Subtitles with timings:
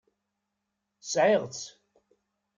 [1.11, 1.65] Sɛiɣ-tt.